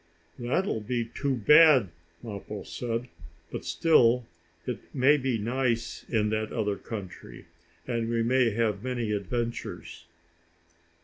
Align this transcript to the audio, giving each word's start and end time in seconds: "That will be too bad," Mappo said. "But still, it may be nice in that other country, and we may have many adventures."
"That 0.39 0.65
will 0.65 0.81
be 0.81 1.05
too 1.13 1.35
bad," 1.35 1.89
Mappo 2.23 2.63
said. 2.63 3.07
"But 3.51 3.63
still, 3.65 4.25
it 4.65 4.79
may 4.95 5.15
be 5.15 5.37
nice 5.37 6.07
in 6.09 6.29
that 6.31 6.51
other 6.51 6.75
country, 6.75 7.45
and 7.85 8.09
we 8.09 8.23
may 8.23 8.49
have 8.49 8.81
many 8.83 9.11
adventures." 9.11 10.05